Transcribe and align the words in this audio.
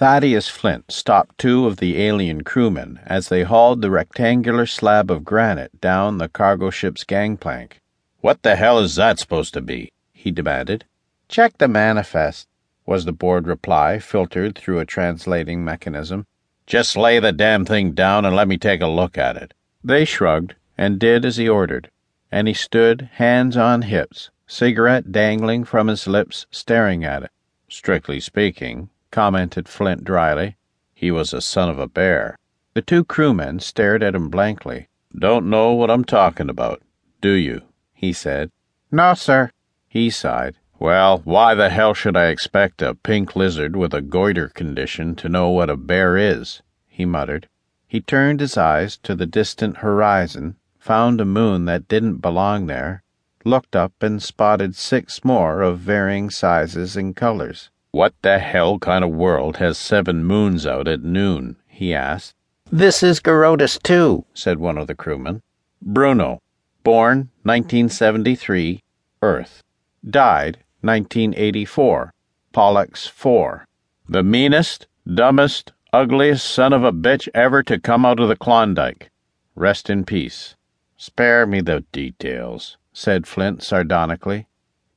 Thaddeus 0.00 0.48
Flint 0.48 0.90
stopped 0.90 1.36
two 1.36 1.66
of 1.66 1.76
the 1.76 2.00
alien 2.00 2.42
crewmen 2.42 3.00
as 3.04 3.28
they 3.28 3.42
hauled 3.42 3.82
the 3.82 3.90
rectangular 3.90 4.64
slab 4.64 5.10
of 5.10 5.26
granite 5.26 5.78
down 5.78 6.16
the 6.16 6.30
cargo 6.30 6.70
ship's 6.70 7.04
gangplank. 7.04 7.82
What 8.22 8.42
the 8.42 8.56
hell 8.56 8.78
is 8.78 8.94
that 8.94 9.18
supposed 9.18 9.52
to 9.52 9.60
be? 9.60 9.92
he 10.14 10.30
demanded. 10.30 10.86
Check 11.28 11.58
the 11.58 11.68
manifest, 11.68 12.48
was 12.86 13.04
the 13.04 13.12
bored 13.12 13.46
reply, 13.46 13.98
filtered 13.98 14.56
through 14.56 14.78
a 14.78 14.86
translating 14.86 15.66
mechanism. 15.66 16.24
Just 16.66 16.96
lay 16.96 17.18
the 17.18 17.30
damn 17.30 17.66
thing 17.66 17.92
down 17.92 18.24
and 18.24 18.34
let 18.34 18.48
me 18.48 18.56
take 18.56 18.80
a 18.80 18.86
look 18.86 19.18
at 19.18 19.36
it. 19.36 19.52
They 19.84 20.06
shrugged 20.06 20.54
and 20.78 20.98
did 20.98 21.26
as 21.26 21.36
he 21.36 21.46
ordered, 21.46 21.90
and 22.32 22.48
he 22.48 22.54
stood, 22.54 23.10
hands 23.16 23.54
on 23.54 23.82
hips, 23.82 24.30
cigarette 24.46 25.12
dangling 25.12 25.64
from 25.64 25.88
his 25.88 26.06
lips, 26.06 26.46
staring 26.50 27.04
at 27.04 27.22
it. 27.22 27.30
Strictly 27.68 28.18
speaking, 28.18 28.88
commented 29.10 29.68
Flint 29.68 30.04
dryly. 30.04 30.56
He 30.94 31.10
was 31.10 31.32
a 31.32 31.40
son 31.40 31.68
of 31.68 31.78
a 31.78 31.86
bear. 31.86 32.36
The 32.74 32.82
two 32.82 33.04
crewmen 33.04 33.60
stared 33.60 34.02
at 34.02 34.14
him 34.14 34.28
blankly. 34.28 34.88
Don't 35.18 35.50
know 35.50 35.72
what 35.72 35.90
I'm 35.90 36.04
talking 36.04 36.48
about, 36.48 36.82
do 37.20 37.32
you? 37.32 37.62
he 37.92 38.12
said. 38.12 38.50
No, 38.92 39.14
sir. 39.14 39.50
He 39.88 40.08
sighed. 40.10 40.56
Well, 40.78 41.20
why 41.24 41.54
the 41.54 41.68
hell 41.68 41.94
should 41.94 42.16
I 42.16 42.28
expect 42.28 42.80
a 42.80 42.94
pink 42.94 43.36
lizard 43.36 43.76
with 43.76 43.92
a 43.92 44.00
goiter 44.00 44.48
condition 44.48 45.14
to 45.16 45.28
know 45.28 45.50
what 45.50 45.68
a 45.68 45.76
bear 45.76 46.16
is? 46.16 46.62
he 46.88 47.04
muttered. 47.04 47.48
He 47.86 48.00
turned 48.00 48.40
his 48.40 48.56
eyes 48.56 48.96
to 48.98 49.14
the 49.14 49.26
distant 49.26 49.78
horizon, 49.78 50.56
found 50.78 51.20
a 51.20 51.24
moon 51.24 51.64
that 51.64 51.88
didn't 51.88 52.18
belong 52.18 52.66
there, 52.66 53.02
looked 53.44 53.74
up 53.74 53.92
and 54.00 54.22
spotted 54.22 54.76
six 54.76 55.24
more 55.24 55.60
of 55.60 55.80
varying 55.80 56.30
sizes 56.30 56.96
and 56.96 57.16
colors. 57.16 57.70
What 57.92 58.14
the 58.22 58.38
hell 58.38 58.78
kind 58.78 59.02
of 59.02 59.10
world 59.10 59.56
has 59.56 59.76
seven 59.76 60.24
moons 60.24 60.64
out 60.64 60.86
at 60.86 61.02
noon? 61.02 61.56
he 61.66 61.92
asked. 61.92 62.36
This 62.70 63.02
is 63.02 63.18
Garotus 63.18 63.82
2, 63.82 64.24
said 64.32 64.60
one 64.60 64.78
of 64.78 64.86
the 64.86 64.94
crewmen. 64.94 65.42
Bruno, 65.82 66.40
born 66.84 67.30
1973, 67.42 68.80
Earth. 69.22 69.62
Died 70.08 70.58
1984, 70.82 72.12
Pollux 72.52 73.08
4. 73.08 73.66
The 74.08 74.22
meanest, 74.22 74.86
dumbest, 75.12 75.72
ugliest 75.92 76.46
son 76.48 76.72
of 76.72 76.84
a 76.84 76.92
bitch 76.92 77.28
ever 77.34 77.64
to 77.64 77.80
come 77.80 78.06
out 78.06 78.20
of 78.20 78.28
the 78.28 78.36
Klondike. 78.36 79.10
Rest 79.56 79.90
in 79.90 80.04
peace. 80.04 80.54
Spare 80.96 81.44
me 81.44 81.60
the 81.60 81.84
details, 81.90 82.76
said 82.92 83.26
Flint 83.26 83.64
sardonically. 83.64 84.46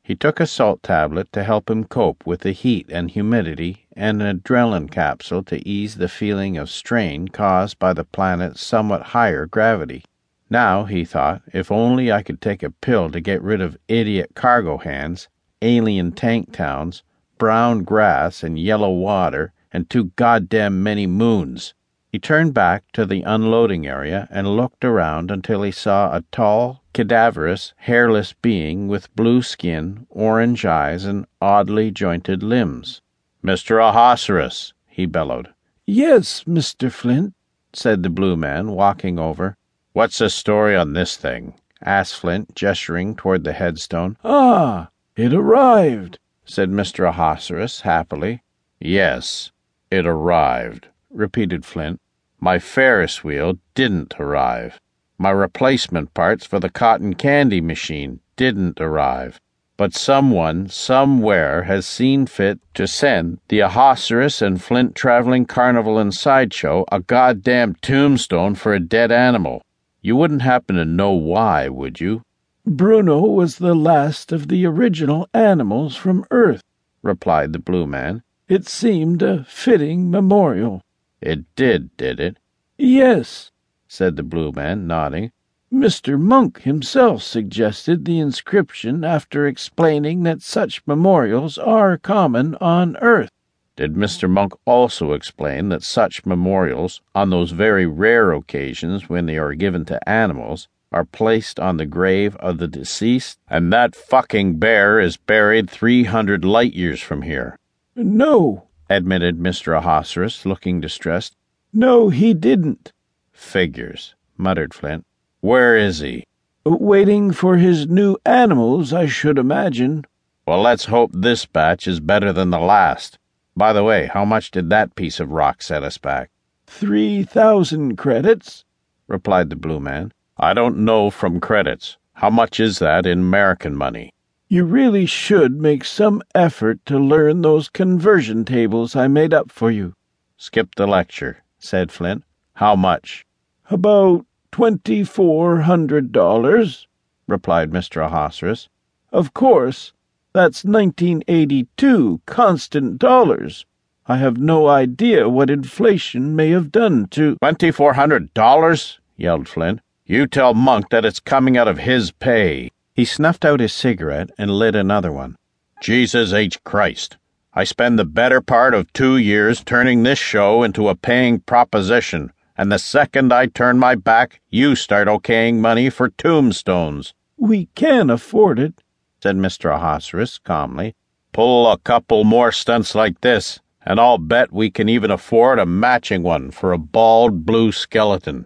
He 0.05 0.15
took 0.15 0.41
a 0.41 0.47
salt 0.47 0.83
tablet 0.83 1.31
to 1.31 1.45
help 1.45 1.69
him 1.69 1.85
cope 1.85 2.25
with 2.25 2.41
the 2.41 2.51
heat 2.51 2.87
and 2.91 3.09
humidity, 3.09 3.85
and 3.95 4.21
an 4.21 4.37
adrenaline 4.39 4.91
capsule 4.91 5.43
to 5.43 5.65
ease 5.65 5.95
the 5.95 6.09
feeling 6.09 6.57
of 6.57 6.69
strain 6.69 7.29
caused 7.29 7.79
by 7.79 7.93
the 7.93 8.03
planet's 8.03 8.61
somewhat 8.61 9.01
higher 9.15 9.45
gravity. 9.45 10.03
Now, 10.49 10.83
he 10.83 11.05
thought, 11.05 11.41
if 11.53 11.71
only 11.71 12.11
I 12.11 12.21
could 12.21 12.41
take 12.41 12.63
a 12.63 12.69
pill 12.69 13.09
to 13.11 13.21
get 13.21 13.41
rid 13.41 13.61
of 13.61 13.77
idiot 13.87 14.31
cargo 14.35 14.77
hands, 14.77 15.29
alien 15.61 16.11
tank 16.11 16.51
towns, 16.51 17.01
brown 17.37 17.83
grass 17.83 18.43
and 18.43 18.59
yellow 18.59 18.91
water, 18.91 19.53
and 19.71 19.89
too 19.89 20.11
goddamn 20.17 20.83
many 20.83 21.07
moons. 21.07 21.73
He 22.13 22.19
turned 22.19 22.53
back 22.53 22.83
to 22.91 23.07
the 23.07 23.23
unloading 23.23 23.87
area 23.87 24.27
and 24.29 24.55
looked 24.55 24.85
around 24.85 25.31
until 25.31 25.63
he 25.63 25.71
saw 25.71 26.15
a 26.15 26.21
tall, 26.31 26.83
cadaverous, 26.93 27.73
hairless 27.77 28.33
being 28.33 28.87
with 28.87 29.13
blue 29.15 29.41
skin, 29.41 30.05
orange 30.11 30.63
eyes, 30.63 31.05
and 31.05 31.25
oddly 31.41 31.89
jointed 31.89 32.43
limbs. 32.43 33.01
Mr. 33.43 33.83
Ahasuerus, 33.83 34.73
he 34.85 35.07
bellowed. 35.07 35.55
Yes, 35.87 36.43
Mr. 36.43 36.91
Flint, 36.91 37.33
said 37.73 38.03
the 38.03 38.11
blue 38.11 38.37
man, 38.37 38.73
walking 38.73 39.17
over. 39.17 39.57
What's 39.93 40.19
the 40.19 40.29
story 40.29 40.75
on 40.75 40.93
this 40.93 41.17
thing? 41.17 41.55
asked 41.81 42.13
Flint, 42.17 42.53
gesturing 42.53 43.15
toward 43.15 43.43
the 43.43 43.53
headstone. 43.53 44.17
Ah, 44.23 44.89
it 45.15 45.33
arrived, 45.33 46.19
said 46.45 46.69
Mr. 46.69 47.09
Ahasuerus 47.09 47.81
happily. 47.81 48.43
Yes, 48.79 49.51
it 49.89 50.05
arrived, 50.05 50.89
repeated 51.09 51.65
Flint. 51.65 51.99
My 52.43 52.59
Ferris 52.59 53.23
wheel 53.23 53.53
didn't 53.73 54.15
arrive. 54.19 54.77
My 55.17 55.31
replacement 55.31 56.13
parts 56.13 56.45
for 56.45 56.59
the 56.59 56.69
cotton 56.69 57.13
candy 57.13 57.61
machine 57.61 58.19
didn't 58.35 58.81
arrive. 58.81 59.39
But 59.77 59.93
someone, 59.93 60.67
somewhere, 60.67 61.63
has 61.63 61.85
seen 61.85 62.25
fit 62.25 62.59
to 62.73 62.85
send 62.85 63.39
the 63.47 63.61
Ahasuerus 63.61 64.41
and 64.41 64.61
Flint 64.61 64.93
Traveling 64.93 65.45
Carnival 65.45 65.97
and 65.97 66.13
Sideshow 66.13 66.83
a 66.91 66.99
goddamn 66.99 67.75
tombstone 67.75 68.55
for 68.55 68.73
a 68.73 68.79
dead 68.81 69.09
animal. 69.09 69.61
You 70.01 70.17
wouldn't 70.17 70.41
happen 70.41 70.75
to 70.75 70.83
know 70.83 71.13
why, 71.13 71.69
would 71.69 72.01
you? 72.01 72.23
Bruno 72.65 73.21
was 73.21 73.59
the 73.59 73.73
last 73.73 74.33
of 74.33 74.49
the 74.49 74.65
original 74.65 75.29
animals 75.33 75.95
from 75.95 76.25
Earth, 76.29 76.61
replied 77.03 77.53
the 77.53 77.59
blue 77.59 77.87
man. 77.87 78.21
It 78.49 78.67
seemed 78.67 79.21
a 79.21 79.45
fitting 79.45 80.11
memorial. 80.11 80.81
It 81.25 81.55
did, 81.55 81.95
did 81.95 82.19
it? 82.19 82.37
Yes, 82.77 83.51
said 83.87 84.17
the 84.17 84.23
blue 84.23 84.51
man, 84.51 84.87
nodding. 84.87 85.31
Mr. 85.71 86.19
Monk 86.19 86.63
himself 86.63 87.23
suggested 87.23 88.03
the 88.03 88.19
inscription 88.19 89.05
after 89.05 89.47
explaining 89.47 90.23
that 90.23 90.41
such 90.41 90.85
memorials 90.85 91.57
are 91.57 91.97
common 91.97 92.55
on 92.55 92.97
Earth. 92.97 93.29
Did 93.77 93.93
Mr. 93.93 94.29
Monk 94.29 94.51
also 94.65 95.13
explain 95.13 95.69
that 95.69 95.81
such 95.81 96.25
memorials, 96.25 97.01
on 97.15 97.29
those 97.29 97.51
very 97.51 97.85
rare 97.85 98.33
occasions 98.33 99.07
when 99.07 99.25
they 99.25 99.37
are 99.37 99.53
given 99.53 99.85
to 99.85 100.09
animals, 100.09 100.67
are 100.91 101.05
placed 101.05 101.57
on 101.57 101.77
the 101.77 101.85
grave 101.85 102.35
of 102.35 102.57
the 102.57 102.67
deceased, 102.67 103.39
and 103.49 103.71
that 103.71 103.95
fucking 103.95 104.57
bear 104.59 104.99
is 104.99 105.15
buried 105.15 105.69
three 105.69 106.03
hundred 106.03 106.43
light 106.43 106.73
years 106.73 106.99
from 106.99 107.21
here? 107.21 107.57
No, 107.95 108.67
admitted 108.93 109.39
Mr. 109.39 109.77
Ahasuerus, 109.77 110.45
looking 110.45 110.79
distressed. 110.79 111.35
No, 111.73 112.09
he 112.09 112.33
didn't. 112.33 112.93
Figures, 113.31 114.15
muttered 114.37 114.73
Flint. 114.73 115.05
Where 115.41 115.75
is 115.75 115.99
he? 115.99 116.25
Waiting 116.65 117.31
for 117.33 117.57
his 117.57 117.87
new 117.87 118.15
animals, 118.25 118.93
I 118.93 119.07
should 119.07 119.37
imagine. 119.37 120.05
Well, 120.45 120.61
let's 120.61 120.85
hope 120.85 121.11
this 121.13 121.45
batch 121.45 121.87
is 121.87 121.99
better 121.99 122.31
than 122.31 122.51
the 122.51 122.59
last. 122.59 123.17
By 123.55 123.73
the 123.73 123.83
way, 123.83 124.09
how 124.13 124.25
much 124.25 124.51
did 124.51 124.69
that 124.69 124.95
piece 124.95 125.19
of 125.19 125.31
rock 125.31 125.61
set 125.61 125.83
us 125.83 125.97
back? 125.97 126.29
Three 126.67 127.23
thousand 127.23 127.97
credits, 127.97 128.63
replied 129.07 129.49
the 129.49 129.55
blue 129.55 129.79
man. 129.79 130.13
I 130.37 130.53
don't 130.53 130.77
know 130.77 131.09
from 131.09 131.39
credits. 131.39 131.97
How 132.13 132.29
much 132.29 132.59
is 132.59 132.79
that 132.79 133.05
in 133.05 133.19
American 133.19 133.75
money? 133.75 134.12
You 134.53 134.65
really 134.65 135.07
should 135.07 135.59
make 135.59 135.83
some 135.83 136.21
effort 136.35 136.85
to 136.85 136.99
learn 136.99 137.41
those 137.41 137.69
conversion 137.69 138.45
tables 138.45 138.95
I 138.95 139.07
made 139.07 139.33
up 139.33 139.51
for 139.51 139.71
you. 139.71 139.95
Skip 140.37 140.75
the 140.75 140.85
lecture, 140.85 141.37
said 141.57 141.91
Flint. 141.91 142.23
How 142.53 142.75
much? 142.75 143.25
About 143.71 144.27
twenty-four 144.51 145.61
hundred 145.61 146.11
dollars, 146.11 146.87
replied 147.25 147.71
Mr. 147.71 148.05
Ahasuerus. 148.05 148.69
Of 149.11 149.33
course, 149.33 149.91
that's 150.33 150.63
1982 150.63 152.21
constant 152.27 152.99
dollars. 152.99 153.65
I 154.05 154.17
have 154.17 154.37
no 154.37 154.67
idea 154.67 155.29
what 155.29 155.49
inflation 155.49 156.35
may 156.35 156.51
have 156.51 156.71
done 156.71 157.07
to. 157.07 157.37
Twenty-four 157.37 157.93
hundred 157.93 158.35
dollars? 158.35 158.99
yelled 159.17 159.47
Flint. 159.47 159.79
You 160.05 160.27
tell 160.27 160.53
Monk 160.53 160.91
that 160.91 161.05
it's 161.05 161.19
coming 161.19 161.57
out 161.57 161.67
of 161.67 161.79
his 161.79 162.11
pay. 162.11 162.69
He 162.93 163.05
snuffed 163.05 163.43
out 163.43 163.59
his 163.59 163.73
cigarette 163.73 164.29
and 164.37 164.51
lit 164.51 164.75
another 164.75 165.11
one. 165.11 165.37
Jesus 165.81 166.31
H. 166.31 166.63
Christ. 166.63 167.17
I 167.53 167.63
spend 167.63 167.97
the 167.97 168.05
better 168.05 168.39
part 168.39 168.73
of 168.73 168.91
two 168.93 169.17
years 169.17 169.63
turning 169.63 170.03
this 170.03 170.19
show 170.19 170.63
into 170.63 170.89
a 170.89 170.95
paying 170.95 171.39
proposition, 171.39 172.31
and 172.57 172.71
the 172.71 172.77
second 172.77 173.33
I 173.33 173.47
turn 173.47 173.79
my 173.79 173.95
back, 173.95 174.41
you 174.49 174.75
start 174.75 175.07
okaying 175.07 175.55
money 175.55 175.89
for 175.89 176.09
tombstones. 176.09 177.13
We 177.37 177.65
can 177.75 178.09
afford 178.09 178.59
it, 178.59 178.83
said 179.21 179.37
Mr. 179.37 179.75
Ahasuerus 179.75 180.37
calmly. 180.37 180.95
Pull 181.31 181.71
a 181.71 181.79
couple 181.79 182.23
more 182.23 182.51
stunts 182.51 182.93
like 182.93 183.21
this, 183.21 183.59
and 183.83 183.99
I'll 183.99 184.19
bet 184.19 184.53
we 184.53 184.69
can 184.69 184.87
even 184.87 185.09
afford 185.09 185.57
a 185.57 185.65
matching 185.65 186.21
one 186.21 186.51
for 186.51 186.71
a 186.71 186.77
bald 186.77 187.45
blue 187.45 187.71
skeleton. 187.71 188.45